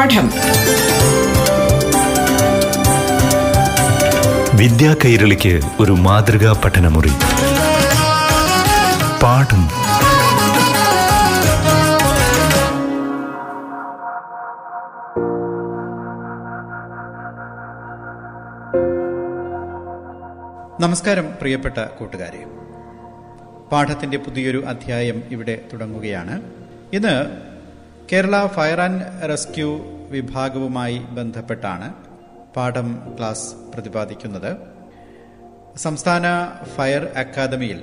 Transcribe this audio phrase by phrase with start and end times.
[0.00, 0.30] പാഠം.
[4.56, 7.08] വിദ്യാ കൈരളിക്ക് ഒരു മാതൃകാ പഠനമുറി.
[9.22, 9.62] പാഠം.
[20.80, 22.46] നമസ്കാരം പ്രിയപ്പെട്ട കൂട്ടുകാരെ.
[23.72, 26.42] പാഠത്തിന്റെ പുതിയൊരു അധ്യായം ഇവിടെ തുടങ്ങുകയാണ്.
[26.92, 27.49] ഇന്ന്
[28.12, 31.94] കേരള ഫയർ ആൻഡ് റെസ്ക്യൂ വിഭാഗവുമായി ബന്ധപ്പെട്ടാണ്
[32.56, 34.56] പാഠം ക്ലാസ് പ്രതിപാദിക്കുന്നത്.
[35.76, 36.24] സംസ്ഥാന
[36.76, 37.82] ഫയർ അക്കാദമിയിൽ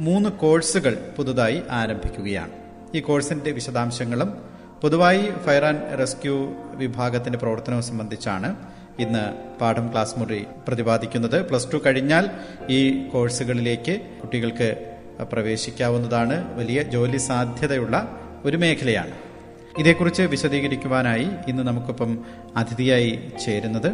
[0.00, 2.50] മൂന്ന് കോഴ്സുകൾ പുതുതായി ആരംഭിക്കുകയാണ്.
[2.94, 4.44] ഈ കോഴ്സിന്റെ വിശദാംശങ്ങളും
[4.82, 8.56] പൊതുവായി ഫയർ ആൻഡ് റെസ്ക്യൂ വിഭാഗത്തിന്റെ പ്രവർത്തനവും സംബന്ധിച്ചാണ്
[8.98, 9.24] ഇന്ന്
[9.60, 11.48] പാഠം ക്ലാസ് മുറി പ്രതിപാദിക്കുന്നത്.
[11.48, 12.30] പ്ലസ് ടു കഴിഞ്ഞാൽ
[12.68, 14.94] ഈ കോഴ്സുകളിലേക്ക് കുട്ടികൾക്ക്
[15.32, 16.56] പ്രവേശിക്കാവുന്നതാണ്.
[16.56, 19.31] വലിയ ജോലി സാധ്യതയുള്ള ഒരു മേഖലയാണ്.
[19.78, 22.18] ഇതേക്കുറിച്ച് വിശദീകരിക്കുവാനായി ഇന്ന് നമുക്കൊപ്പം
[22.56, 23.92] അതിഥിയായി ചേരുന്നത്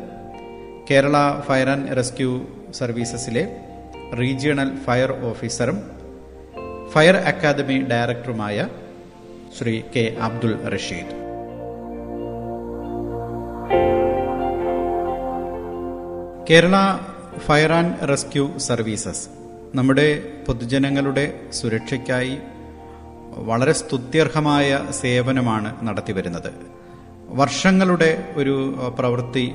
[0.90, 3.56] കേരള ഫയർ ആൻഡ് റെസ്ക്യൂ സർവീസസിലെ
[4.18, 5.78] റീജിയണൽ ഫയർ ഓഫീസറും
[6.92, 8.68] ഫയർ അക്കാദമി ഡയറക്ടറുമായ
[9.58, 11.14] Shri K Abdul Rasheed.
[16.50, 16.76] Kerala
[17.38, 19.28] fire and rescue services
[19.74, 22.38] നമ്മുടെ പൊതുജനങ്ങളുടെ സുരക്ഷയ്ക്കായി
[23.46, 26.52] വളരെ സ്തുത്യർഹമായ സേവനമാണ് നടത്തിവരുന്നത്
[27.28, 29.54] വർഷങ്ങളുടെ ഒരു പ്രവൃത്തി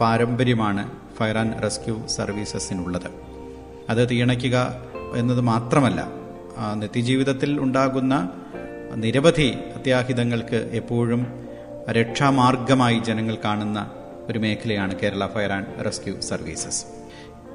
[0.00, 3.10] പാരമ്പര്യമാണ് ഫയർ ആൻഡ് റെസ്ക്യൂ സർവീസസിനുള്ളത്.
[3.88, 4.80] അത് തീയണയ്ക്കുക
[5.16, 6.08] എന്നത് മാത്രമല്ല
[6.74, 8.30] നിത്യജീവിതത്തിൽ ഉണ്ടാകുന്ന
[8.94, 11.26] നിരവധി അത്യാഹിതങ്ങൾക്ക് എപ്പോഴും
[11.90, 13.90] രക്ഷാമാർഗമായി ജനങ്ങൾ കാണുന്ന
[14.28, 16.84] ഒരു മേഖലയാണ് Kerala fire and rescue services.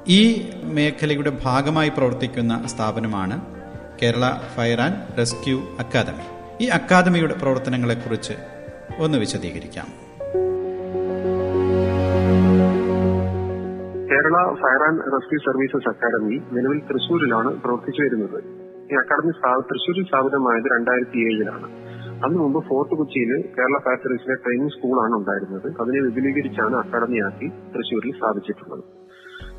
[0.08, 3.55] ഈ മേഖലയുടെ ഭാഗമായി പ്രവർത്തിക്കുന്ന സ്ഥാപനമാണ്
[4.02, 4.24] Kerala
[4.56, 6.24] fire and rescue academy.
[6.60, 8.32] ഈ അക്കാദമിയുടെ പ്രവർത്തനങ്ങളെക്കുറിച്ച്
[8.98, 9.86] ഒന്ന് വിശദീകരിക്കാം.
[14.12, 18.44] Kerala fire and rescue services academy നിലവിൽ തൃശൂരിലാണ് പ്രവർത്തിച്ചു വരുന്നത്.
[18.92, 19.30] ഈ അക്കാദമി
[19.60, 21.68] തൃശൂരിൽ സ്ഥാപിതമായത് രണ്ടായിരത്തി ഏഴിലാണ്
[22.24, 25.66] അന്ന് മുമ്പ് ഫോർട്ട് കൊച്ചിയിൽ കേരള ഫയർ സർവീസിലെ ട്രെയിനിങ് സ്കൂളാണ് ഉണ്ടായിരുന്നത്.
[25.80, 28.84] അതിനെ വിപുലീകരിച്ചാണ് അക്കാദമിയാക്കി തൃശൂരിൽ സ്ഥാപിച്ചിട്ടുള്ളത്.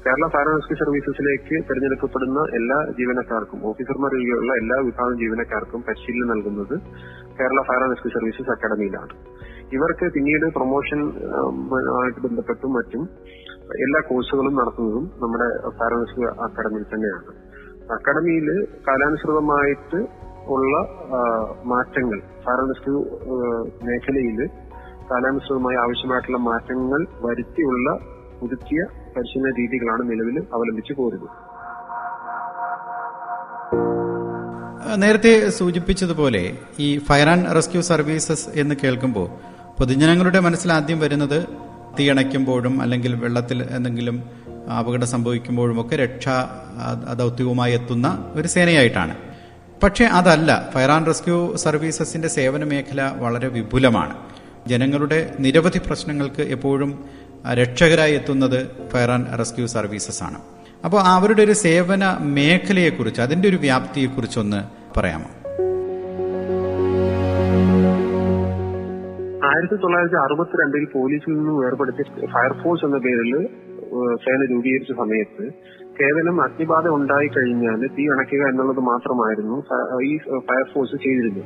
[0.06, 6.76] കേരള ഫയർ റെസ്ക്യൂ സർവീസസിലേക്ക് തിരഞ്ഞെടുക്കപ്പെടുന്ന എല്ലാ ജീവനക്കാർക്കും ഓഫീസർമാരൊഴികെയുള്ള എല്ലാ വിഭാഗം ജീവനക്കാർക്കും പരിശീലനം നൽകുന്നത്
[7.40, 9.16] കേരള ഫയർ റെസ്ക്യൂ സർവീസസ് അക്കാദമിയിലാണ്
[9.72, 11.00] ഇവർക്ക് പിന്നീട് പ്രൊമോഷൻ
[11.98, 13.04] ആയിട്ട് ബന്ധപ്പെട്ടും മറ്റും
[13.86, 17.32] എല്ലാ കോഴ്സുകളും നടത്തുന്നതും നമ്മുടെ ഫയർ റെസ്ക്യൂ അക്കാദമിയിൽ തന്നെയാണ്.
[17.94, 18.48] അക്കാദമിയിൽ
[18.88, 20.00] കാലാനുസൃതമായിട്ട്
[20.50, 20.74] ഉള്ള
[21.64, 22.98] മാറ്റങ്ങൾ ഫയർ റെസ്ക്യൂ
[23.86, 24.40] മേഖലയിൽ
[25.12, 27.90] കാലാനുസൃതമായി ആവശ്യമായിട്ടുള്ള മാറ്റങ്ങൾ വരുത്തിയുള്ള
[28.42, 28.84] പുതുക്കിയ
[29.18, 31.30] പരിശീലന രീതികളാണ് നിലവിൽ അവലംബിച്ചു പോരുന്നത്.
[35.02, 39.28] നേരത്തെ സൂചിപ്പിച്ചതുപോലെ ഈ ഫയർ ആൻഡ് റെസ്ക്യൂ സർവീസസ് എന്ന് കേൾക്കുമ്പോൾ
[39.80, 41.48] പൊതുജനങ്ങളുടെ മനസ്സിൽ ആദ്യം വരുന്നത്
[42.00, 44.30] തീയണയ്ക്കുമ്പോഴും അല്ലെങ്കിൽ വെള്ളത്തിൽ എന്തെങ്കിലും
[44.80, 46.38] അപകടം സംഭവിക്കുമ്പോഴും ഒക്കെ രക്ഷാ
[47.18, 49.18] ദൗത്യവുമായി എത്തുന്ന ഒരു സേനയായിട്ടാണ്.
[49.84, 54.37] പക്ഷേ അതല്ല ഫയർ ആൻഡ് റെസ്ക്യൂ സർവീസസിന്റെ സേവന മേഖല വളരെ വിപുലമാണ്.
[54.72, 56.92] ജനങ്ങളുടെ നിരവധി പ്രശ്നങ്ങൾക്ക് എപ്പോഴും
[57.54, 58.60] രക്ഷകരായി എത്തുന്നത്
[58.92, 60.40] ഫയർ ആൻഡ് റെസ്ക്യൂ സർവീസസ് ആണ്.
[60.86, 62.04] അപ്പോൾ അവരുടെ ഒരു സേവന
[62.38, 64.60] മേഖലയെക്കുറിച്ച് അതിന്റെ ഒരു വ്യാപ്തിയെക്കുറിച്ചൊന്ന്
[64.98, 65.30] പറയാമോ?
[69.50, 73.32] ആയിരത്തി തൊള്ളായിരത്തി അറുപത്തിരണ്ടിൽ പോലീസിൽ നിന്ന് വേർപെടുത്തി ഫയർഫോഴ്സ് എന്ന പേരിൽ
[74.26, 75.46] സേന രൂപീകരിച്ച സമയത്ത്
[76.00, 79.58] കേവലം അഗ്നിബാധ ഉണ്ടായി കഴിഞ്ഞാൽ തീ അണയ്ക്കുക എന്നുള്ളത് മാത്രമായിരുന്നു
[80.10, 80.18] ഈ
[80.50, 81.46] ഫയർഫോഴ്സ് ചെയ്തിരുന്നത്.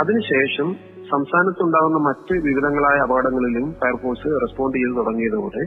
[0.00, 0.68] അതിനുശേഷം
[1.10, 5.62] സംസ്ഥാനത്തുണ്ടാകുന്ന മറ്റ് വിവിധങ്ങളായ അപകടങ്ങളിലും ഫയർഫോഴ്സ് റെസ്പോണ്ട് ചെയ്ത് തുടങ്ങിയതോടെ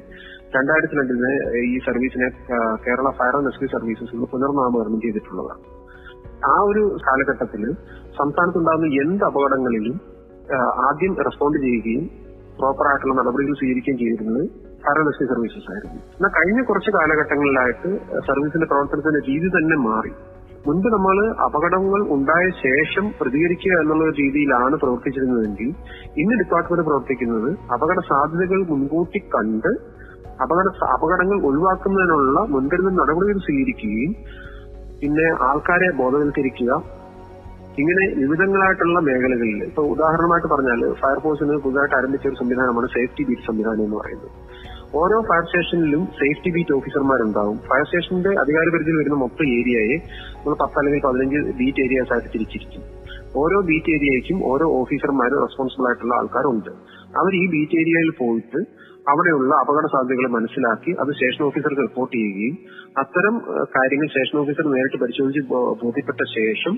[0.56, 1.32] രണ്ടായിരത്തി രണ്ടിന്
[1.72, 2.28] ഈ സർവീസിനെ
[2.86, 5.62] Kerala fire and rescue services എന്ന് പുനർനാമകരണം ചെയ്തിട്ടുള്ളതാണ്.
[6.52, 7.64] ആ ഒരു കാലഘട്ടത്തിൽ
[8.20, 9.98] സംസ്ഥാനത്തുണ്ടാകുന്ന എന്ത് അപകടങ്ങളിലും
[10.88, 12.06] ആദ്യം റെസ്പോണ്ട് ചെയ്യുകയും
[12.60, 14.44] പ്രോപ്പർ ആയിട്ടുള്ള നടപടികൾ സ്വീകരിക്കുകയും ചെയ്തിരുന്നത്
[14.84, 16.00] ഫയർ ആൻഡ് റെസ്ക്യൂ സർവീസസ് ആയിരുന്നു.
[16.18, 17.90] എന്നാൽ കഴിഞ്ഞ കുറച്ച് കാലഘട്ടങ്ങളിലായിട്ട്
[18.30, 20.14] സർവീസിന്റെ പ്രവർത്തനത്തിന്റെ രീതി തന്നെ മാറി.
[20.66, 25.70] മുൻപ് നമ്മൾ അപകടങ്ങൾ ഉണ്ടായ ശേഷം പ്രതികരിക്കുക എന്നുള്ള രീതിയിലാണ് പ്രവർത്തിച്ചിരുന്നതെങ്കിൽ
[26.18, 29.72] ഇന്ന് ഡിപ്പാർട്ട്മെന്റ് പ്രവർത്തിക്കുന്നത് അപകട സാധ്യതകൾ മുൻകൂട്ടി കണ്ട്
[30.42, 34.14] അപകട അപകടങ്ങൾ ഒഴിവാക്കുന്നതിനുള്ള മുൻകരുതൽ നടപടികൾ സ്വീകരിക്കുകയും
[35.02, 36.98] പിന്നെ ആൾക്കാരെ ബോധവൽക്കരിക്കുക.
[37.80, 43.98] ഇങ്ങനെ വിവിധങ്ങളായിട്ടുള്ള മേഖലകളിൽ ഇപ്പൊ ഉദാഹരണമായിട്ട് പറഞ്ഞാൽ ഫയർഫോഴ്സിന് പുതുതായിട്ട് ആരംഭിച്ച ഒരു സംവിധാനമാണ് സേഫ്റ്റി ബീറ്റ് സംവിധാനം എന്ന്
[43.98, 44.32] പറയുന്നത്.
[44.94, 49.96] ഓരോ ഫയർ സ്റ്റേഷനിലും സേഫ്റ്റി ബീറ്റ് ഓഫീസർമാരുണ്ടാവും ഫയർ സ്റ്റേഷന്റെ അധികാര പരിധിയിൽ വരുന്ന മൊത്തം ഏരിയയെ
[50.36, 52.84] നമ്മൾ പത്ത് അല്ലെങ്കിൽ പതിനഞ്ച് ബീറ്റ് ഏരിയാസ് ആയിട്ട് തിരിച്ചിരിക്കും.
[53.42, 56.72] ഓരോ ബീറ്റ് ഏരിയയ്ക്കും ഓരോ ഓഫീസർമാർ റെസ്പോൺസിബിൾ ആയിട്ടുള്ള ആൾക്കാരുണ്ട്.
[57.20, 58.60] അവർ ഈ ബീറ്റ് ഏരിയയിൽ പോയിട്ട്
[59.12, 62.56] അവിടെയുള്ള അപകട സാധ്യതകൾ മനസ്സിലാക്കി അത് സ്റ്റേഷൻ ഓഫീസർക്ക് റിപ്പോർട്ട് ചെയ്യുകയും
[63.02, 63.36] അത്തരം
[63.76, 65.44] കാര്യങ്ങൾ സ്റ്റേഷൻ ഓഫീസർ നേരിട്ട് പരിശോധിച്ച്
[65.84, 66.74] ബോധ്യപ്പെട്ട ശേഷം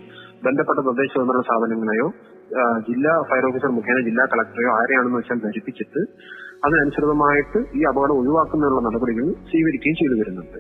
[0.46, 2.08] ബന്ധപ്പെട്ട തദ്ദേശ സ്വയംഭരണ സ്ഥാപനങ്ങളെയോ
[2.90, 6.04] ജില്ലാ ഫയർ ഓഫീസർ മുഖേന ജില്ലാ കളക്ടറെയോ ആരെയാണെന്ന് വെച്ചാൽ ധരിപ്പിച്ചിട്ട്
[6.66, 10.60] അതിനനുസൃതമായിട്ട് ഈ അപകടം ഒഴിവാക്കുന്നതിനുള്ള നടപടികൾ സ്വീകരിക്കുകയും ചെയ്തു വരുന്നുണ്ട്.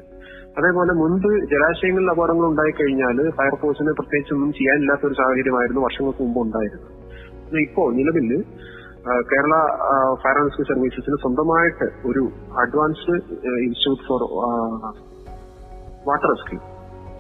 [0.57, 6.94] അതേപോലെ മുൻപ് ജലാശയങ്ങളിൽ അപകടങ്ങൾ ഉണ്ടായിക്കഴിഞ്ഞാൽ ഫയർഫോഴ്സിന് പ്രത്യേകിച്ച് ഒന്നും ചെയ്യാനില്ലാത്ത ഒരു സാഹചര്യമായിരുന്നു വർഷങ്ങൾക്ക് മുമ്പ് ഉണ്ടായിരുന്നത്.
[7.44, 8.30] ഇപ്പോൾ ഇപ്പോ നിലവിൽ
[9.31, 9.54] കേരള
[10.22, 12.24] ഫയർ ആൻഡ് റെസ്ക്യൂ സർവീസസിന് സ്വന്തമായിട്ട് ഒരു
[12.63, 13.16] advanced
[13.66, 14.22] institute for
[16.10, 16.60] water rescue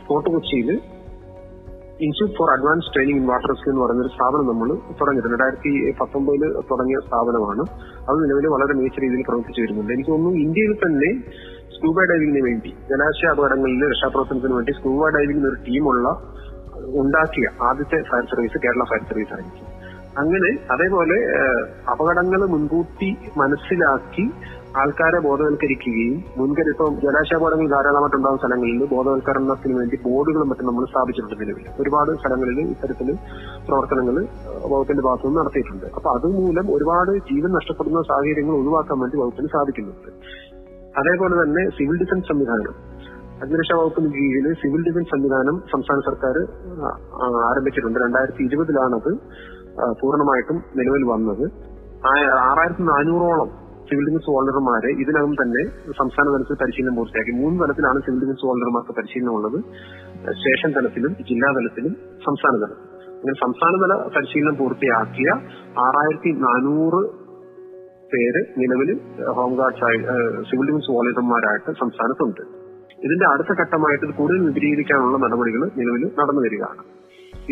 [0.07, 0.69] fort കൊച്ചിയിൽ
[2.05, 4.69] institute for advance training in water rescue എന്ന് പറയുന്ന ഒരു സ്ഥാപനം നമ്മൾ
[4.99, 7.63] തുടങ്ങി രണ്ടായിരത്തി പത്തൊമ്പതിൽ തുടങ്ങിയ സ്ഥാപനമാണ്.
[8.07, 9.91] അത് നിലവിൽ വളരെ മികച്ച രീതിയിൽ പ്രവർത്തിച്ചു വരുന്നുണ്ട്.
[9.95, 11.09] എനിക്ക് തോന്നുന്നു ഇന്ത്യയിൽ തന്നെ
[11.75, 16.07] സ്കൂബ ഡൈവിംഗിന് വേണ്ടി ജലാശയ അപകടങ്ങളിൽ രക്ഷാപ്രവർത്തനത്തിന് വേണ്ടി സ്കൂബ ഡൈവിംഗിന് ഒരു ടീമുള്ള
[17.01, 19.67] ഉണ്ടാക്കിയ ആദ്യത്തെ fire service Kerala fire service ആയിരിക്കും
[20.21, 21.17] അങ്ങനെ അതേപോലെ
[21.93, 23.09] അപകടങ്ങൾ മുൻകൂട്ടി
[23.41, 24.25] മനസ്സിലാക്കി
[24.77, 31.65] ആൾക്കാരെ ബോധവൽക്കരിക്കുകയും മുൻകരുതൽ ഇപ്പം ജലാശയപാടങ്ങൾ ധാരാളമായിട്ടുണ്ടാകുന്ന സ്ഥലങ്ങളിൽ ബോധവൽക്കരണത്തിന് വേണ്ടി ബോർഡുകളും മറ്റും നമ്മൾ സ്ഥാപിച്ചിട്ടുണ്ട് നിലവിൽ.
[31.81, 33.09] ഒരുപാട് സ്ഥലങ്ങളിൽ ഇത്തരത്തിൽ
[33.67, 34.15] പ്രവർത്തനങ്ങൾ
[34.73, 35.85] വകുപ്പിന്റെ ഭാഗത്തുനിന്ന് നടത്തിയിട്ടുണ്ട്.
[35.97, 40.11] അപ്പൊ അതുമൂലം ഒരുപാട് ജീവൻ നഷ്ടപ്പെടുന്ന സാഹചര്യങ്ങൾ ഒഴിവാക്കാൻ വേണ്ടി വകുപ്പിന് സാധിക്കുന്നുണ്ട്.
[41.01, 42.75] അതേപോലെ തന്നെ സിവിൽ ഡിഫൻസ് സംവിധാനം.
[43.43, 46.37] അഗ്നിരക്ഷാ വകുപ്പിന് കീഴിൽ സിവിൽ ഡിഫൻസ് സംവിധാനം സംസ്ഥാന സർക്കാർ
[47.49, 47.99] ആരംഭിച്ചിട്ടുണ്ട്.
[48.05, 49.11] രണ്ടായിരത്തി ഇരുപതിലാണത്
[50.01, 51.43] പൂർണമായിട്ടും നിലവിൽ വന്നത്.
[52.47, 53.49] ആറായിരത്തി നാനൂറോളം
[53.89, 55.61] സിവിൽ ഡിഫൻസ് വോളണ്ടർമാരെ ഇതിനകം തന്നെ
[55.99, 57.31] സംസ്ഥാന തലത്തിൽ പരിശീലനം പൂർത്തിയാക്കി.
[57.41, 59.57] മൂന്ന് തലത്തിലാണ് സിവിൽ ഡിഫൻസ് വോളണ്ടർമാർക്ക് പരിശീലനം ഉള്ളത്.
[60.39, 61.93] സ്റ്റേഷൻ തലത്തിലും ജില്ലാ തലത്തിലും
[62.27, 62.85] സംസ്ഥാന തലത്തിലും.
[63.13, 65.29] അങ്ങനെ സംസ്ഥാനതല പരിശീലനം പൂർത്തിയാക്കിയ
[65.85, 67.01] ആറായിരത്തി നാനൂറ്
[68.13, 68.91] പേര് നിലവിൽ
[69.39, 69.99] ഹോംഗാർഡ്സ് ആയി
[70.49, 72.43] സിവിൽ ഡിഫൻസ് വോളണ്ടർമാരായിട്ട് സംസ്ഥാനത്തുണ്ട്.
[73.05, 76.81] ഇതിന്റെ അടുത്ത ഘട്ടമായിട്ട് കൂടുതൽ വിപുലീകരിക്കാനുള്ള നടപടികൾ നിലവിൽ നടന്നു വരികയാണ്.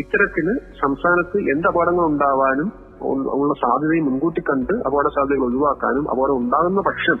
[0.02, 0.46] ഇത്തരത്തിൽ
[0.82, 2.68] സംസ്ഥാനത്ത് എന്ത് അപകടങ്ങൾ ഉണ്ടാവാനും
[3.00, 7.18] ഉള്ള- സാധ്യതയും മുൻകൂട്ടി കണ്ട് അപകട സാധ്യതകൾ ഒഴിവാക്കാനും അപകടം ഉണ്ടാകുന്ന പക്ഷം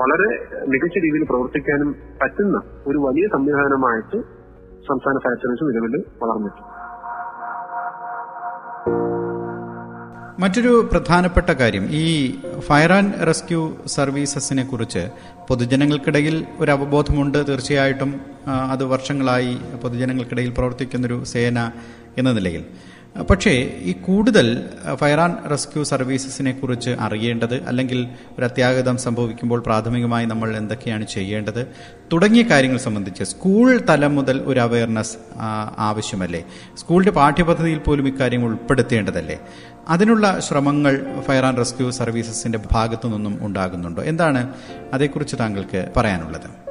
[0.00, 0.28] വളരെ
[0.66, 4.22] മികച്ച രീതിയിൽ പ്രവർത്തിക്കാനും പറ്റുന്ന ഒരു വലിയ സംവിധാനമായിട്ട്
[4.88, 6.82] സംസ്ഥാന ഫയർ സർവീസ് നിലവിൽ വളർന്നിട്ടുണ്ട്.
[10.40, 15.10] മറ്റൊരു പ്രധാനപ്പെട്ട കാര്യം ഈ ഫയർ ആൻഡ് റെസ്ക്യൂ സർവീസസിനെ കുറിച്ച്
[15.48, 18.20] പൊതുജനങ്ങൾക്കിടയിൽ ഒരു അവബോധമുണ്ട് തീർച്ചയായിട്ടും
[18.70, 21.70] അത് വർഷങ്ങളായി പൊതുജനങ്ങൾക്കിടയിൽ പ്രവർത്തിക്കുന്നൊരു സേന
[22.18, 22.64] എന്ന നിലയിൽ.
[23.20, 23.50] പക്ഷേ
[23.82, 31.06] ഈ കൂടുതൽ ഫയർ ആൻഡ് റെസ്ക്യൂ സർവീസസിനെ കുറിച്ച് അറിയേണ്ടത് അല്ലെങ്കിൽ ഒരു അത്യാഗതം സംഭവിക്കുമ്പോൾ പ്രാഥമികമായി നമ്മൾ എന്തൊക്കെയാണ്
[31.06, 31.66] ചെയ്യേണ്ടത്
[32.12, 35.16] തുടങ്ങിയ കാര്യങ്ങൾ സംബന്ധിച്ച് സ്കൂൾ തലം മുതൽ ഒരു അവയർനെസ്
[35.78, 36.44] ആവശ്യമല്ലേ?
[36.78, 39.40] സ്കൂളിന്റെ പാഠ്യപദ്ധതിയിൽ പോലും ഇക്കാര്യങ്ങൾ ഉൾപ്പെടുത്തേണ്ടതല്ലേ?
[39.88, 44.02] അതിനുള്ള ശ്രമങ്ങൾ ഫയർ ആൻഡ് റെസ്ക്യൂ സർവീസസിന്റെ ഭാഗത്തു നിന്നും ഉണ്ടാകുന്നുണ്ടോ?
[44.02, 44.54] എന്താണ്
[44.92, 46.61] അതേക്കുറിച്ച് താങ്കൾക്ക് പറയാനുള്ളത്?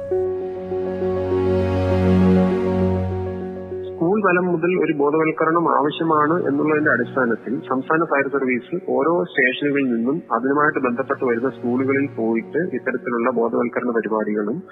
[4.28, 11.24] തലം മുതൽ ഒരു ബോധവൽക്കരണം ആവശ്യമാണ് എന്നുള്ളതിന്റെ അടിസ്ഥാനത്തിൽ സംസ്ഥാന ഫയർ സർവീസ് ഓരോ സ്റ്റേഷനുകളിൽ നിന്നും അതിനുമായിട്ട് ബന്ധപ്പെട്ട്
[11.24, 14.62] വരുന്ന സ്കൂളുകളിൽ പോയിട്ട് ഇത്തരത്തിലുള്ള ബോധവൽക്കരണ പരിപാടികളും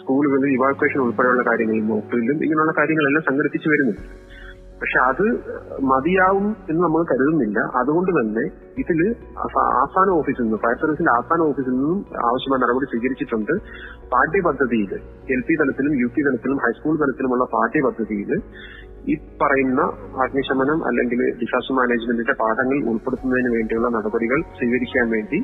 [0.00, 4.42] സ്കൂളുകളിൽ ഇവാക്വേഷൻ ഉൾപ്പെടെയുള്ള കാര്യങ്ങളും നോക്കലും ഇങ്ങനെയുള്ള കാര്യങ്ങളെല്ലാം സംഘടിപ്പിച്ചു വരുന്നുണ്ട്.
[4.80, 5.22] പക്ഷെ അത്
[5.82, 7.58] മതിയാവും എന്ന് നമ്മൾ കരുതുന്നില്ല.
[7.58, 8.44] അതുകൊണ്ട് തന്നെ
[8.78, 13.52] ഇതിൽ ആസ- ആസ്ഥാന ഓഫീസിൽ നിന്നും ഫയർ സർവീസിന്റെ ആസ്ഥാന ഓഫീസിൽ നിന്നും ആവശ്യമായ നടപടി സ്വീകരിച്ചിട്ടുണ്ട്.
[14.10, 14.94] പാഠ്യപദ്ധതിയിൽ
[15.30, 18.42] എൽ പി തലത്തിലും യു പി തലത്തിലും ഹൈസ്കൂൾ തലത്തിലുമുള്ള പാഠ്യപദ്ധതിയിൽ
[19.10, 19.80] ഈ പറയുന്ന
[20.24, 25.38] അഗ്നിശമനം അല്ലെങ്കിൽ ഡിസാസ്റ്റർ മാനേജ്മെന്റിന്റെ പാഠങ്ങൾ ഉൾപ്പെടുത്തുന്നതിന് വേണ്ടിയുള്ള നടപടികൾ സ്വീകരിക്കാൻ വേണ്ടി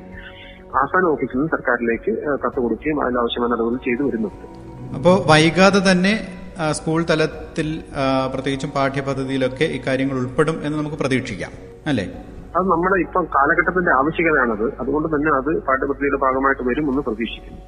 [0.83, 2.13] ആസാൻ ഓഫീസിൽ നിന്ന് സർക്കാരിലേക്ക്
[2.45, 4.47] കത്ത് കൊടുക്കുകയും അതിനാവശ്യമായ നടപടികൾ ചെയ്തു വരുന്നുണ്ട്.
[4.97, 6.15] അപ്പോൾ വൈകാതെ തന്നെ
[6.79, 7.69] സ്കൂൾ തലത്തിൽ
[8.35, 11.53] പ്രത്യേകിച്ചും പാഠ്യപദ്ധതിയിലൊക്കെ ഇക്കാര്യങ്ങൾ ഉൾപ്പെടും എന്ന് നമുക്ക് പ്രതീക്ഷിക്കാം
[11.87, 12.07] അല്ലേ?
[12.57, 14.67] അത് നമ്മുടെ ഇപ്പം കാലഘട്ടത്തിന്റെ ആവശ്യകതയാണത്.
[14.81, 17.61] അതുകൊണ്ട് തന്നെ അത് പാഠ്യപദ്ധതിയുടെ ഭാഗമായിട്ട് വരുമെന്ന് പ്രതീക്ഷിക്കുന്നു.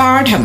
[0.00, 0.44] പാഠം.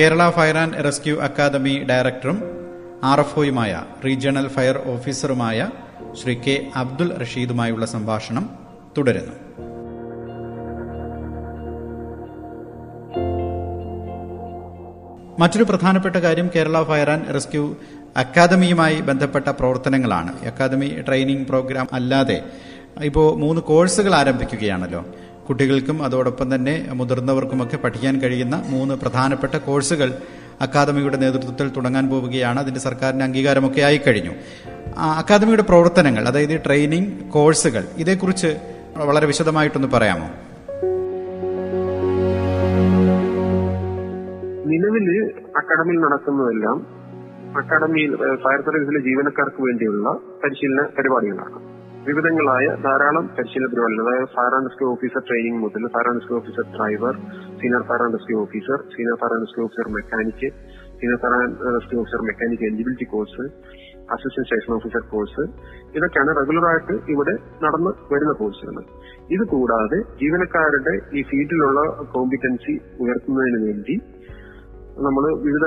[0.00, 2.42] Kerala fire and rescue academy ഡയറക്ടറും
[3.04, 5.70] ആർ എഫ് ഒയുമായ റീജിയണൽ ഫയർ ഓഫീസറുമായ
[6.22, 8.50] ശ്രീ കെ അബ്ദുൽ റഷീദുമായുള്ള സംഭാഷണം
[8.98, 9.32] തുടരുന്നു.
[15.38, 17.76] മറ്റൊരു പ്രധാനപ്പെട്ട കാര്യം കേരള ഫയർ ആൻഡ് റെസ്ക്യൂ
[18.16, 20.44] അക്കാദമിയുമായി ബന്ധപ്പെട്ട പ്രവർത്തനങ്ങളാണ്.
[20.46, 22.44] അക്കാദമി ട്രെയിനിങ് പ്രോഗ്രാം അല്ലാതെ
[23.02, 25.04] ഇപ്പോൾ മൂന്ന് കോഴ്സുകൾ ആരംഭിക്കുകയാണല്ലോ.
[25.48, 30.12] കുട്ടികൾക്കും അതോടൊപ്പം തന്നെ മുതിർന്നവർക്കുമൊക്കെ പഠിക്കാൻ കഴിയുന്ന മൂന്ന് പ്രധാനപ്പെട്ട കോഴ്സുകൾ
[30.60, 32.60] അക്കാദമിയുടെ നേതൃത്വത്തിൽ തുടങ്ങാൻ പോവുകയാണ്.
[32.60, 34.30] അതിന്റെ സർക്കാരിന്റെ അംഗീകാരമൊക്കെ ആയി കഴിഞ്ഞു.
[35.18, 38.56] അക്കാദമിയുടെ പ്രവർത്തനങ്ങൾ അതായത് ട്രെയിനിങ് കോഴ്സുകൾ ഇതേക്കുറിച്ച്
[38.96, 40.28] വളരെ വിശദമായിട്ടൊന്ന് പറയാമോ?
[44.66, 45.06] നിലവിൽ
[45.56, 46.86] അക്കാഡമിയിൽ നടക്കുന്നതെല്ലാം
[47.58, 50.08] അക്കാഡമിയിൽ ഏഹ്, ഫയർ സർവീസിലെ ജീവനക്കാർക്ക് വേണ്ടിയുള്ള
[50.44, 51.69] പരിശീലന പരിപാടികളാണ്.
[52.04, 54.04] വിവിധങ്ങളായ ധാരാളം പരിശീലന പരിപാടികൾ.
[54.04, 57.14] അതായത് fire and rescue officer training മുതൽ fire and rescue officer driver
[57.60, 60.46] senior fire and rescue officer senior fire and rescue officer mechanic
[61.00, 63.44] senior fire and rescue officer mechanic eligibility course
[64.14, 65.42] assistant station officer course
[65.96, 68.78] ഇതൊക്കെയാണ് റെഗുലറായിട്ട് ഇവിടെ നടന്നു വരുന്ന കോഴ്സുകൾ
[69.34, 71.80] ഇത് കൂടാതെ ജീവനക്കാരുടെ ഈ ഫീൽഡിലുള്ള
[72.14, 73.96] കോമ്പിറ്റൻസി ഉയർത്തുന്നതിന് വേണ്ടി
[75.06, 75.66] നമ്മൾ വിവിധ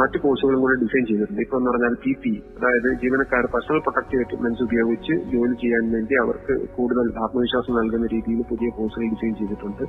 [0.00, 1.40] മറ്റ് കോഴ്സുകളും കൂടി ഡിസൈൻ ചെയ്തിട്ടുണ്ട്.
[1.44, 6.54] ഇപ്പൊ എന്ന് പറഞ്ഞാൽ പി പി അതായത് ജീവനക്കാർ പേഴ്സണൽ പ്രൊട്ടക്റ്റീവ് എക്യുപ്മെന്റ്സ് ഉപയോഗിച്ച് ജോലി ചെയ്യാൻ വേണ്ടി അവർക്ക്
[6.76, 9.84] കൂടുതൽ ആത്മവിശ്വാസം നൽകുന്ന രീതിയിൽ പുതിയ കോഴ്സുകൾ ഡിസൈൻ ചെയ്തിട്ടുണ്ട്.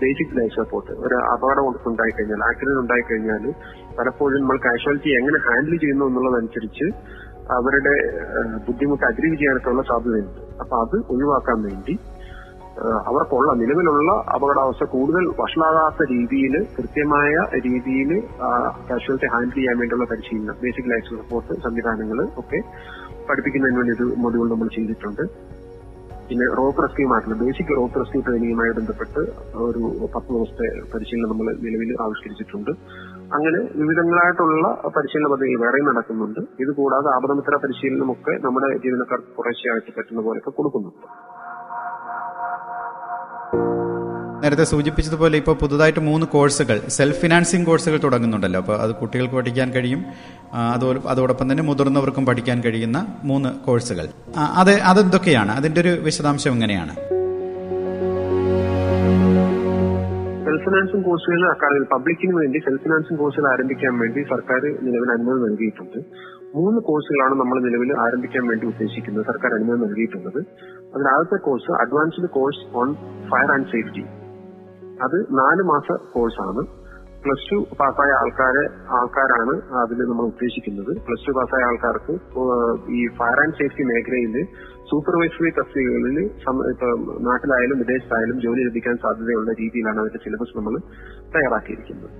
[0.00, 3.44] ബേസിക് ലൈഫ് സപ്പോർട്ട് ഒരു അപകടം ഉണ്ടായി കഴിഞ്ഞാൽ ആക്സിഡന്റ് ഉണ്ടായി കഴിഞ്ഞാൽ
[3.98, 6.88] പലപ്പോഴും നമ്മൾ കാഷ്വാലിറ്റി എങ്ങനെ ഹാൻഡിൽ ചെയ്യുന്നു എന്നുള്ളതനുസരിച്ച്
[7.58, 7.94] അവരുടെ
[8.66, 10.40] ബുദ്ധിമുട്ട് അഗ്രീവ് ചെയ്യാനൊക്കെയുള്ള സാധ്യതയുണ്ട്.
[10.62, 11.94] അപ്പൊ അത് ഒഴിവാക്കാൻ വേണ്ടി
[13.06, 17.32] അവർക്കുള്ള നിലവിലുള്ള അപകടാവസ്ഥ കൂടുതൽ വഷളാകാത്ത രീതിയിൽ കൃത്യമായ
[17.66, 18.10] രീതിയിൽ
[18.88, 22.60] കാഷ്വാലിറ്റി ഹാൻഡിൽ ചെയ്യാൻ വേണ്ടിയുള്ള പരിശീലനം ബേസിക് ലൈഫ് സപ്പോർട്ട് സംവിധാനങ്ങൾ ഒക്കെ
[23.28, 25.24] പഠിപ്പിക്കുന്നതിന് വേണ്ടി ഒരു മൊഡ്യൂൾ നമ്മൾ ചെയ്തിട്ടുണ്ട്.
[26.28, 29.22] പിന്നെ റോപ്പ് റെസ്ക്യൂമായിട്ടുള്ള ബേസിക് റോപ്പ് റെസ്ക്യൂ ട്രെയിനിങ്ങുമായി ബന്ധപ്പെട്ട്
[29.66, 29.82] ഒരു
[30.14, 32.72] പത്ത് ദിവസത്തെ പരിശീലനം നമ്മൾ നിലവിൽ ആവിഷ്കരിച്ചിട്ടുണ്ട്.
[33.36, 36.40] അങ്ങനെ വിവിധങ്ങളായിട്ടുള്ള പരിശീലന പദ്ധതികൾ വേറെയും നടക്കുന്നുണ്ട്.
[36.64, 41.06] ഇത് കൂടാതെ ആപദമിത്ര പരിശീലനമൊക്കെ നമ്മുടെ ജീവനക്കാർക്ക് കുറേശ്ശെയായിട്ട് പറ്റുന്ന പോലെയൊക്കെ കൊടുക്കുന്നുണ്ട്.
[44.42, 48.60] നേരത്തെ സൂചിപ്പിച്ചതുപോലെ ഇപ്പോൾ പുതുതായിട്ട് മൂന്ന് കോഴ്സുകൾ സെൽഫ് ഫിനാൻസിങ് കോഴ്സുകൾ തുടങ്ങുന്നുണ്ടല്ലോ.
[48.60, 50.04] അപ്പോൾ അത് കുട്ടികൾക്ക് പഠിക്കാൻ കഴിയും
[50.74, 54.08] അതുപോലെ അതോടൊപ്പം തന്നെ മുതിർന്നവർക്കും പഠിക്കാൻ കഴിയുന്ന മൂന്ന് കോഴ്സുകൾ.
[54.36, 55.52] അത് അതെന്തൊക്കെയാണ്?
[55.52, 56.94] അതിന്റെ ഒരു വിശദാംശം എങ്ങനെയാണ്?
[60.46, 65.98] സെൽഫ് ഫിനാൻസിംഗ് കോഴ്സുകൾ അക്കാദമി പബ്ലിക്കിന് വേണ്ടി സെൽഫ് ഫിനാൻസിംഗ് കോഴ്സുകൾ ആരംഭിക്കാൻ വേണ്ടി സർക്കാർ നിലവിൽ അനുമതി നൽകിയിട്ടുണ്ട്.
[66.54, 70.40] മൂന്ന് കോഴ്സുകളാണ് നമ്മൾ നിലവിൽ ആരംഭിക്കാൻ വേണ്ടി ഉദ്ദേശിക്കുന്നത് സർക്കാർ അനുമതി നൽകിയിട്ടുള്ളത്.
[70.94, 72.94] അതിൽ ആദ്യത്തെ course advanced course on
[73.30, 74.04] fire and safety
[75.04, 76.62] അത് നാല് മാസ കോഴ്സാണ്.
[77.24, 78.64] പ്ലസ് ടു പാസ്സായ ആൾക്കാരെ
[78.98, 80.92] ആൾക്കാരാണ് അതിൽ നമ്മൾ ഉദ്ദേശിക്കുന്നത്.
[81.06, 82.12] പ്ലസ് ടു പാസ്സായ ആൾക്കാർക്ക്
[82.92, 84.46] ഈ ഫയർ ആൻഡ് സേഫ്റ്റി മേഖലയിൽ
[84.90, 86.30] സൂപ്പർവൈസറി തസ്തികകളിൽ
[87.28, 90.74] നാട്ടിലായാലും വിദേശത്തായാലും ജോലി ലഭിക്കാൻ സാധ്യതയുള്ള രീതിയിലാണ് അതിന്റെ സിലബസ് നമ്മൾ
[91.36, 92.10] തയ്യാറാക്കിയിരിക്കുന്നത്.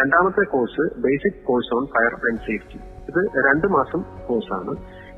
[0.00, 2.78] രണ്ടാമത്തെ course basic course on fire and safety.
[3.08, 4.72] ഇത് രണ്ട് മാസം കോഴ്സാണ്.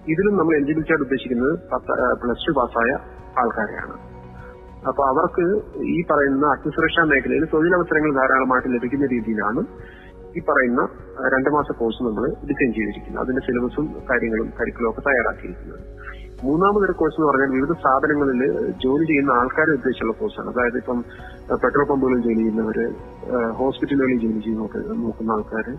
[0.08, 1.54] ഇതിലും നമ്മൾ എലിജിബിലിറ്റി ആയിട്ട് ഉദ്ദേശിക്കുന്നത്
[2.24, 2.90] പ്ലസ് ടു പാസ്സായ
[3.42, 4.13] ആൾക്കാരെയാണ്.
[4.88, 5.44] അപ്പൊ അവർക്ക്
[5.94, 9.60] ഈ പറയുന്ന അഗ്നിസുരക്ഷാ മേഖലയിൽ തൊഴിലവസരങ്ങൾ ധാരാളമായിട്ട് ലഭിക്കുന്ന രീതിയിലാണ്
[10.38, 10.82] ഈ പറയുന്ന
[11.34, 13.22] രണ്ടു മാസ കോഴ്സ് നമ്മൾ ഡിസൈൻ ചെയ്തിരിക്കുന്നത്.
[13.22, 15.80] അതിന്റെ സിലബസും കാര്യങ്ങളും കരിക്കുലവും ഒക്കെ തയ്യാറാക്കിയിരിക്കുന്നത്.
[16.44, 18.40] മൂന്നാമതൊരു കോഴ്സ് എന്ന് പറഞ്ഞാൽ വിവിധ സ്ഥാപനങ്ങളിൽ
[18.84, 20.48] ജോലി ചെയ്യുന്ന ആൾക്കാരെ ഉദ്ദേശിച്ചുള്ള കോഴ്സാണ്.
[20.50, 20.98] അതായത് ഇപ്പം
[21.62, 22.86] പെട്രോൾ പമ്പുകളിൽ ജോലി ചെയ്യുന്നവര്
[23.60, 25.74] ഹോസ്പിറ്റലുകളിൽ ജോലി ചെയ്യുന്ന നോക്കുന്ന ആൾക്കാര്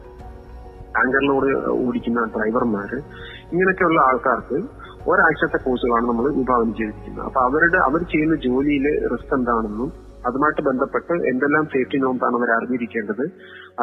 [0.95, 1.51] ടാങ്കറിലൂടെ
[1.85, 2.97] ഓടിക്കുന്ന ഡ്രൈവർമാര്
[3.51, 4.57] ഇങ്ങനെയൊക്കെയുള്ള ആൾക്കാർക്ക്
[5.11, 7.25] ഒരാഴ്ചത്തെ കോഴ്സുകളാണ് നമ്മൾ വിഭാവനം ചെയ്തിരിക്കുന്നത്.
[7.29, 9.89] അപ്പൊ അവരുടെ അവർ ചെയ്യുന്ന ജോലിയിൽ റിസ്ക് എന്താണെന്നും
[10.27, 13.23] അതുമായിട്ട് ബന്ധപ്പെട്ട് എന്തെല്ലാം സേഫ്റ്റി നോംസാണ് അവർ അറിഞ്ഞിരിക്കേണ്ടത്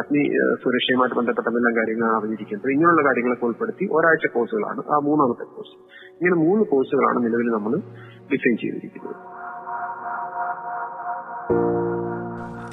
[0.00, 0.22] അഗ്നി
[0.62, 5.74] സുരക്ഷയുമായിട്ട് ബന്ധപ്പെട്ട എന്തെല്ലാം കാര്യങ്ങളാണ് അറിഞ്ഞിരിക്കേണ്ടത് ഇങ്ങനെയുള്ള കാര്യങ്ങളൊക്കെ ഉൾപ്പെടുത്തി ഒരാഴ്ച കോഴ്സുകളാണ് ആ മൂന്നാമത്തെ കോഴ്സ്.
[6.18, 7.74] ഇങ്ങനെ മൂന്ന് കോഴ്സുകളാണ് നിലവിൽ നമ്മൾ
[8.32, 9.16] ഡിസൈൻ ചെയ്തിരിക്കുന്നത്.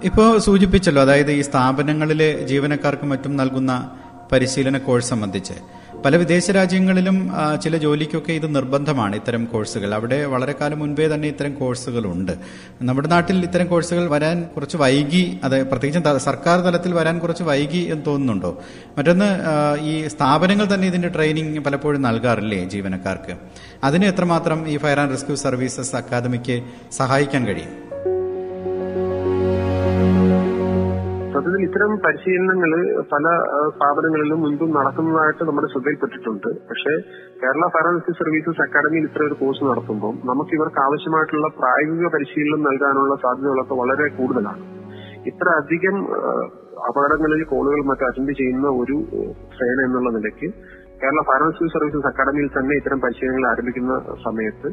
[0.09, 3.71] ഇപ്പോ സൂചിപ്പിച്ചല്ലോ അതായത് ഈ സ്ഥാപനങ്ങളിലെ ജീവനക്കാർക്ക് മറ്റും നൽകുന്ന
[4.31, 5.57] പരിശീലന കോഴ്സ് സംബന്ധിച്ച്.
[6.05, 7.17] പല വിദേശ രാജ്യങ്ങളിലും
[7.63, 9.93] ചില ജോലിക്കൊക്കെ ഇത് നിർബന്ധമാണ് ഇത്തരം കോഴ്സുകൾ.
[9.93, 12.31] അവിടെ വളരെ കാലം മുൻപേ തന്നെ ഇത്തരം കോഴ്സുകളുണ്ട്.
[12.81, 18.05] നമ്മുടെ നാട്ടിൽ ഇത്തരം കോഴ്സുകൾ വരാൻ കുറച്ച് വൈകി അത് പ്രത്യേകിച്ചും സർക്കാർ തലത്തിൽ വരാൻ കുറച്ച് വൈകി എന്ന്
[18.05, 18.51] തോന്നുന്നുണ്ടോ?
[18.97, 19.29] മറ്റൊന്ന്
[19.91, 23.35] ഈ സ്ഥാപനങ്ങൾ തന്നെ ഇതിന്റെ ട്രെയിനിങ് പലപ്പോഴും നൽകാറില്ലേ ജീവനക്കാർക്ക്?
[23.83, 26.57] അതിന് എത്രമാത്രം ഈ ഫയർ ആൻഡ് റെസ്ക്യൂ സർവീസസ് അക്കാദമിക്ക്
[26.91, 27.88] സഹായിക്കാൻ കഴിയും?
[31.39, 32.71] സത്യത്തിൽ ഇത്തരം പരിശീലനങ്ങൾ
[33.11, 33.25] പല
[33.75, 36.47] സ്ഥാപനങ്ങളിലും മുൻപും നടക്കുന്നതായിട്ട് നമ്മുടെ ശ്രദ്ധയിൽപ്പെട്ടിട്ടുണ്ട്.
[36.69, 36.93] പക്ഷേ
[37.41, 37.87] കേരള ഫയർ
[38.19, 44.63] സർവീസസ് അക്കാദമിയിൽ ഇത്ര ഒരു കോഴ്സ് നടത്തുമ്പോൾ നമുക്ക് ഇവർക്ക് ആവശ്യമായിട്ടുള്ള പ്രായോഗിക പരിശീലനം നൽകാനുള്ള സാധ്യതകളൊക്കെ വളരെ കൂടുതലാണ്.
[45.31, 45.95] ഇത്ര അധികം
[46.89, 48.97] അപകടങ്ങളിൽ കോളുകൾ മറ്റും അറ്റൻഡ് ചെയ്യുന്ന ഒരു
[49.59, 50.49] സേന എന്നുള്ള നിലയ്ക്ക്
[51.03, 54.71] കേരള ഫയർ സർവീസസ് അക്കാദമിയിൽ തന്നെ ഇത്തരം പരിശീലനങ്ങൾ ആരംഭിക്കുന്ന സമയത്ത്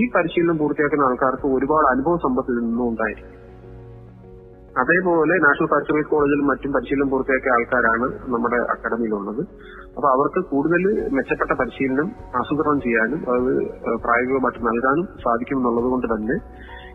[0.00, 3.42] ഈ പരിശീലനം പൂർത്തിയാക്കുന്ന ആൾക്കാർക്ക് ഒരുപാട് അനുഭവ സമ്പത്തിൽ നിന്നും ഉണ്ടായിരിക്കും.
[4.76, 9.42] അതേപോലെ നാഷണൽ ഫയർ കോളേജിലും മറ്റും പരിശീലനം പൂർത്തിയാക്കിയ ആൾക്കാരാണ് നമ്മുടെ അക്കാദമിയിലുള്ളത്.
[9.96, 13.50] അപ്പൊ അവർക്ക് കൂടുതൽ മെച്ചപ്പെട്ട പരിശീലനം ആസൂത്രണം ചെയ്യാനും അത്
[14.04, 16.36] പ്രായോഗികമായിട്ട് നൽകാനും സാധിക്കും എന്നുള്ളത് കൊണ്ട് തന്നെ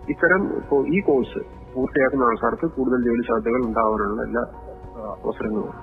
[0.08, 0.44] ഇത്തരം
[0.88, 1.42] ഈ കോഴ്സ്
[1.74, 4.44] പൂർത്തിയാക്കുന്ന ആൾക്കാർക്ക് കൂടുതൽ ജോലി സാധ്യതകൾ ഉണ്ടാവാനുള്ള എല്ലാ
[5.18, 5.74] അവസരങ്ങളും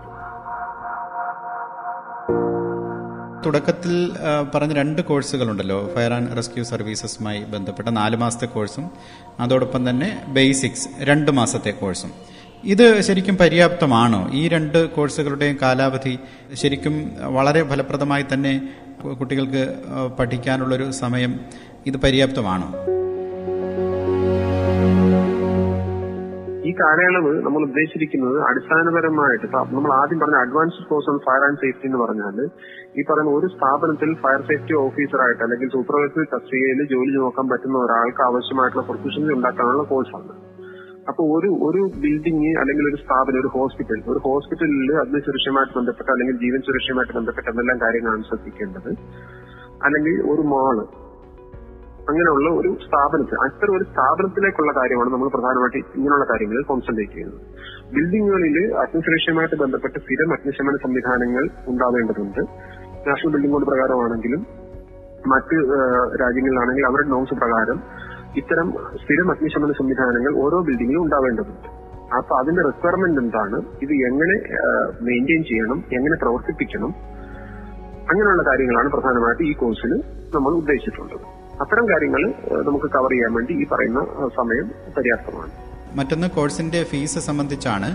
[3.46, 4.12] തുടക്കത്തിൽ
[4.54, 8.90] പറഞ്ഞ രണ്ട് കോഴ്സുകളുണ്ടല്ലോ ഫയർ ആൻഡ് റെസ്ക്യൂ സർവീസസുമായി ബന്ധപ്പെട്ട നാല് മാസത്തെ കോഴ്സും
[9.40, 12.12] അതോടൊപ്പം തന്നെ ബേസിക്സ് രണ്ട് മാസത്തെ കോഴ്സും.
[12.64, 14.30] ഇത് ശരിക്കും പര്യാപ്തമാണോ?
[14.32, 16.18] ഈ രണ്ട് കോഴ്സുകളുടെയും കാലാവധി
[16.54, 18.52] ശരിക്കും വളരെ ഫലപ്രദമായി തന്നെ
[19.20, 19.64] കുട്ടികൾക്ക്
[20.18, 21.40] പഠിക്കാനുള്ളൊരു സമയം
[21.86, 22.68] ഇത് പര്യാപ്തമാണോ?
[26.68, 32.00] ഈ കാലയളവ് നമ്മൾ ഉദ്ദേശിച്ചിരിക്കുന്നത് അടിസ്ഥാനപരമായിട്ട് നമ്മൾ ആദ്യം പറഞ്ഞ advance course on fire and safety എന്ന്
[32.02, 32.36] പറഞ്ഞാൽ
[32.92, 38.84] ഈ പറയുന്ന ഒരു സ്ഥാപനത്തിൽ ഫയർ സേഫ്റ്റി ഓഫീസറായിട്ട് അല്ലെങ്കിൽ സൂപ്പർവൈസറി തസ്തികയിൽ ജോലി നോക്കാൻ പറ്റുന്ന ഒരാൾക്ക് ആവശ്യമായിട്ടുള്ള
[38.90, 40.34] പ്രൊഫഷൻസ് ഉണ്ടാക്കാനുള്ള കോഴ്സാണ്
[41.08, 46.36] അപ്പൊ ഒരു ഒരു ബിൽഡിംഗ് അല്ലെങ്കിൽ ഒരു സ്ഥാപനം ഒരു ഹോസ്പിറ്റൽ ഒരു ഹോസ്പിറ്റലിൽ അതിന് സുരക്ഷയുമായിട്ട് ബന്ധപ്പെട്ട അല്ലെങ്കിൽ
[46.42, 48.90] ജീവൻ സുരക്ഷയുമായിട്ട് ബന്ധപ്പെട്ട എന്തെല്ലാം കാര്യങ്ങളാണ് ശ്രദ്ധിക്കേണ്ടത്?
[49.84, 50.76] അല്ലെങ്കിൽ ഒരു മാൾ
[52.08, 57.40] അങ്ങനെയുള്ള ഒരു സ്ഥാപനത്തിൽ അത്തരം ഒരു സ്ഥാപനത്തിലേക്കുള്ള കാര്യമാണ് നമ്മൾ പ്രധാനമായിട്ട് ഇങ്ങനെയുള്ള കാര്യങ്ങളിൽ കോൺസെൻട്രേറ്റ് ചെയ്യുന്നത്.
[57.94, 62.40] ബിൽഡിങ്ങുകളിൽ അഗ്നിസുരക്ഷയുമായിട്ട് ബന്ധപ്പെട്ട് സ്ഥിരം അഗ്നിശമന സംവിധാനങ്ങൾ ഉണ്ടാവേണ്ടതുണ്ട്.
[63.08, 64.46] നാഷണൽ ബിൽഡിംഗ് കോഡ് പ്രകാരമാണെങ്കിലും
[65.26, 65.56] മറ്റ്
[66.20, 67.82] രാജ്യങ്ങളിലാണെങ്കിൽ അവരുടെ നോംസ് പ്രകാരം
[68.36, 68.72] ഇത്തരം
[69.04, 71.68] സ്ഥിരം അഗ്നിശമന സംവിധാനങ്ങൾ ഓരോ ബിൽഡിങ്ങിലും ഉണ്ടാവേണ്ടതുണ്ട്.
[72.14, 73.56] അപ്പൊ അതിന്റെ റിക്വയർമെന്റ് എന്താണ്?
[73.82, 74.34] ഇത് എങ്ങനെ
[75.00, 75.84] മെയിന്റെയിൻ ചെയ്യണം?
[75.92, 76.94] എങ്ങനെ പ്രവർത്തിപ്പിക്കണം?
[78.10, 79.92] അങ്ങനെയുള്ള കാര്യങ്ങളാണ് പ്രധാനമായിട്ട് ഈ കോഴ്സിൽ
[80.34, 81.47] നമ്മൾ ഉദ്ദേശിച്ചിട്ടുള്ളത്.
[81.62, 82.22] അത്തരം കാര്യങ്ങൾ
[82.68, 84.00] നമുക്ക് കവർ ചെയ്യാൻ വേണ്ടി ഈ പറയുന്ന
[84.36, 85.52] സമയം പര്യാപ്തമാണ്.
[85.98, 87.88] മറ്റൊന്ന് കോഴ്സിന്റെ ഫീസ് സംബന്ധിച്ചാണ്.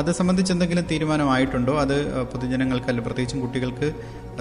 [0.00, 1.72] അത് സംബന്ധിച്ച് എന്തെങ്കിലും തീരുമാനമായിട്ടുണ്ടോ?
[1.84, 1.96] അത്
[2.32, 3.88] പൊതുജനങ്ങൾക്ക് അല്ലെങ്കിൽ പ്രത്യേകിച്ചും കുട്ടികൾക്ക്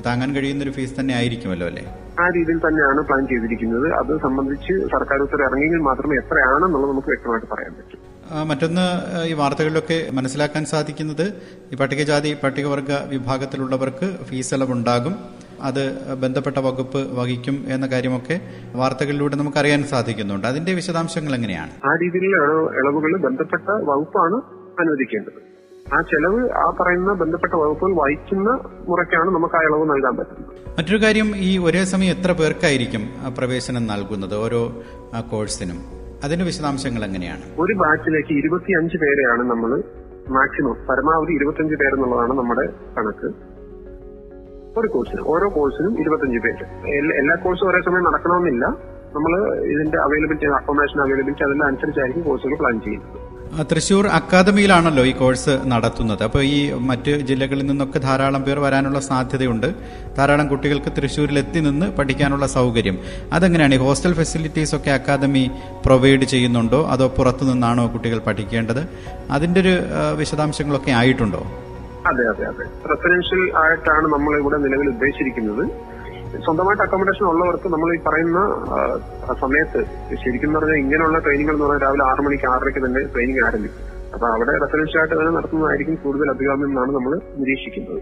[0.06, 1.84] താങ്ങാൻ കഴിയുന്ന ഒരു ഫീസ് തന്നെ ആയിരിക്കുമല്ലോ അല്ലേ?
[2.20, 3.88] ആ രീതിയിൽ തന്നെയാണ് പ്ലാൻ ചെയ്തിരിക്കുന്നത്.
[4.02, 7.98] അത് സംബന്ധിച്ച് സർക്കാർ ഉത്തരവ് ഇറങ്ങിയെങ്കിൽ മാത്രമേ എത്രയാണെന്നുള്ളത് നമുക്ക് വ്യക്തമായിട്ട് പറയാൻ പറ്റൂ.
[8.52, 8.86] മറ്റൊന്ന്
[9.30, 11.26] ഈ വാർത്തകളിലൊക്കെ മനസ്സിലാക്കാൻ സാധിക്കുന്നത്
[11.72, 15.16] ഈ പട്ടികജാതി പട്ടികവർഗ വിഭാഗത്തിലുള്ളവർക്ക് ഫീസ് ഇളവുണ്ടാകും
[15.62, 18.42] അത് ബന്ധപ്പെട്ട വകുപ്പ് വഹിക്കും എന്ന കാര്യമൊക്കെ
[18.76, 20.48] വാർത്തകളിലൂടെ നമുക്ക് അറിയാൻ സാധിക്കുന്നുണ്ട്.
[20.48, 21.72] അതിന്റെ വിശദാംശങ്ങൾ എങ്ങനെയാണ്?
[21.88, 24.36] ആ രീതിയിലുള്ള ഇളവ്- ഇളവുകൾ ബന്ധപ്പെട്ട വകുപ്പാണ്
[24.82, 25.52] അനുവദിക്കേണ്ടത്.
[25.96, 28.50] ആ ചെലവ് ആ പറയുന്ന ബന്ധപ്പെട്ട വകുപ്പുകൾ വഹിക്കുന്ന
[28.88, 30.52] മുറയ്ക്കാണ് നമുക്ക് ആ ഇളവ് നൽകാൻ പറ്റുന്നത്.
[30.78, 33.02] മറ്റൊരു കാര്യം ഈ ഒരേ സമയം എത്ര പേർക്കായിരിക്കും
[33.38, 34.84] പ്രവേശനം നൽകുന്നത് ഓരോ
[35.32, 35.78] കോഴ്സിനും?
[36.24, 37.42] അതിന്റെ വിശദാംശങ്ങൾ എങ്ങനെയാണ്?
[37.60, 39.84] ഒരു ബാച്ചിലേക്ക് ഇരുപത്തിയഞ്ച് പേരെയാണ് നമ്മൾ
[40.30, 43.51] മാക്സിമം പരമാവധി ഇരുപത്തിയഞ്ച് പേരെന്നുള്ളതാണ് നമ്മുടെ കണക്ക്.
[44.78, 46.64] ഒരു കോഴ്സിന് ഓരോ കോഴ്സിനും ഇരുപത്തഞ്ച് പേര്.
[47.20, 48.66] എല്ലാ- കോഴ്സും ഒരേ സമയം നടക്കണമെന്നില്ല.
[49.16, 53.32] നമ്മൾ ഇതിന്റെ അവൈലബിലിറ്റി അക്കോമഡേഷൻ അവൈലബിലിറ്റി അതിനനുസരിച്ചായിരിക്കും കോഴ്സുകൾ പ്ലാൻ ചെയ്യുന്നത്.
[53.72, 56.24] തൃശൂർ അക്കാദമിയിലാണല്ലോ ഈ കോഴ്സ് നടത്തുന്നത്.
[56.24, 59.74] അപ്പോൾ ഈ മറ്റ് ജില്ലകളിൽ നിന്നൊക്കെ ധാരാളം പേർ വരാനുള്ള സാധ്യതയുണ്ട്.
[60.18, 62.98] ധാരാളം കുട്ടികൾക്ക് തൃശ്ശൂരിൽ എത്തി നിന്ന് പഠിക്കാനുള്ള സൗകര്യം.
[63.34, 63.76] അതെങ്ങനെയാണ്?
[63.76, 65.52] ഈ ഹോസ്റ്റൽ ഫെസിലിറ്റീസ് ഒക്കെ അക്കാദമി
[65.86, 66.88] പ്രൊവൈഡ് ചെയ്യുന്നുണ്ടോ?
[66.90, 68.88] അതോ പുറത്തു നിന്നാണോ കുട്ടികൾ പഠിക്കേണ്ടത്?
[69.32, 69.78] അതിന്റെ ഒരു
[70.18, 71.44] വിശദാംശങ്ങളൊക്കെ ആയിട്ടുണ്ടോ?
[72.10, 72.66] അതെ അതെ അതെ.
[72.92, 75.64] റെസിഡൻഷ്യൽ ആയിട്ടാണ് നമ്മൾ ഇവിടെ നിലവിൽ ഉദ്ദേശിച്ചിരിക്കുന്നത്.
[76.46, 78.40] സ്വന്തമായിട്ട് അക്കോമഡേഷൻ ഉള്ളവർക്ക് നമ്മൾ ഈ പറയുന്ന
[79.42, 79.80] സമയത്ത്
[80.24, 83.84] ശരിക്കും പറഞ്ഞാൽ ഇങ്ങനെയുള്ള ട്രെയിനിങ്ങൾ എന്ന് പറഞ്ഞാൽ രാവിലെ ആറ് മണിക്ക് ആറരയ്ക്ക് തന്നെ ട്രെയിനിങ് ആരംഭിക്കും.
[84.14, 88.00] അപ്പൊ അവിടെ റെസിഡൻഷ്യൽ ആയിട്ട് തന്നെ നടത്തുന്നതായിരിക്കും കൂടുതൽ അഭികാമ്യം എന്നാണ് നമ്മൾ നിരീക്ഷിക്കുന്നത്.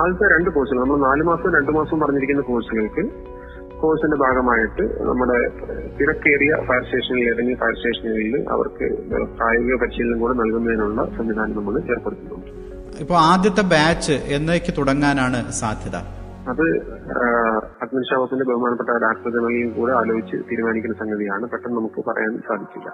[0.00, 3.02] ആദ്യത്തെ രണ്ട് കോഴ്സുകൾ നമ്മൾ നാല് മാസം രണ്ട് മാസം പറഞ്ഞിരിക്കുന്ന കോഴ്സുകൾക്ക്
[3.82, 5.38] കോഴ്സിന്റെ ഭാഗമായിട്ട് നമ്മുടെ
[5.98, 8.86] തിരക്കേറിയ ഫയർ സ്റ്റേഷനിൽ ഏതെങ്കിലും ഫയർ സ്റ്റേഷനുകളിൽ അവർക്ക്
[9.38, 12.52] പ്രായോഗിക പരിശീലനം കൂടെ നൽകുന്നതിനുള്ള സംവിധാനം നമ്മൾ ഏർപ്പെടുത്തുന്നുണ്ട്
[13.00, 15.96] ഇപ്പോൾ ആദ്യത്തെ ബാച്ച് എന്നേക്ക് തുടങ്ങാനാണ് സാധ്യത.
[16.52, 16.66] അത്
[17.82, 21.42] അഡ്മിനിസ്ട്രേഷൻ വകുപ്പിന്റെ ബഹുമാനപ്പെട്ട ഡയറക്ടർ ജനറലിയും കൂടെ ആലോചിച്ച് തീരുമാനിക്കുന്ന സംഗതിയാണ്.
[21.42, 22.88] പെട്ടെന്ന് നമുക്ക് പറയാൻ സാധിക്കില്ല.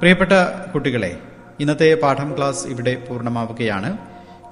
[0.00, 0.32] പ്രിയപ്പെട്ട
[0.74, 1.18] കുട്ടികളെ
[1.60, 3.98] ഇന്നത്തെ പാഠം ക്ലാസ് ഇവിടെ പൂർണമാവുകയാണ്.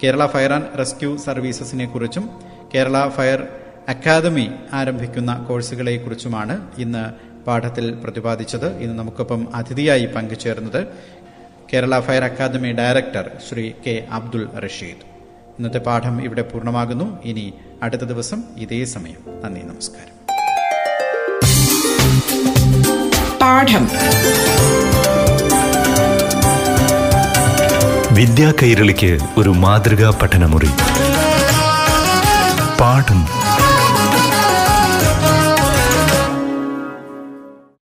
[0.03, 2.31] കേരള ഫയർ ആൻഡ് റെസ്ക്യൂ സർവീസസിനെ കുറിച്ചും
[2.75, 3.47] കേരള ഫയർ
[3.89, 7.05] അക്കാദമി ആരംഭിക്കുന്ന കോഴ്സുകളെ കുറിച്ചുമാണ് ഇന്ന്
[7.47, 8.67] പാഠത്തിൽ പ്രതിപാദിച്ചത്.
[8.67, 10.81] ഇന്ന് നമുക്കൊപ്പം അതിഥിയായി പങ്കുചേർന്നത്
[11.73, 15.05] Kerala fire academy director Shri K Abdul Rasheed.
[15.59, 17.23] ഇന്നത്തെ പാഠം ഇവിടെ പൂർണമാകുന്നു.
[17.23, 19.43] ഇനി അടുത്ത ദിവസം ഇതേ സമയം.
[19.43, 20.17] നന്ദി നമസ്കാരം.
[23.39, 23.89] പാഠം.
[28.15, 30.69] വിദ്യാ കൈരളിക്ക് ഒരു മാതൃകാ പഠനമുറി.
[32.81, 33.27] പാഠം.